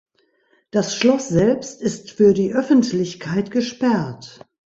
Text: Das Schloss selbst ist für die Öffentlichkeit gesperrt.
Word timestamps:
Das 0.71 0.95
Schloss 0.95 1.27
selbst 1.29 1.79
ist 1.79 2.09
für 2.09 2.33
die 2.33 2.53
Öffentlichkeit 2.53 3.51
gesperrt. 3.51 4.39